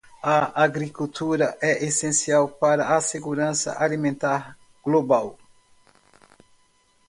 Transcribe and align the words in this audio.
A 0.23 0.51
agricultura 0.63 1.55
é 1.61 1.85
essencial 1.85 2.47
para 2.49 2.87
a 2.97 3.01
segurança 3.01 3.79
alimentar 3.79 4.57
global. 4.83 5.37